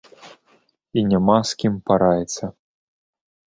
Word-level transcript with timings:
І 1.01 1.03
няма 1.09 1.37
з 1.51 1.61
кім 1.61 1.73
параіцца. 1.91 2.53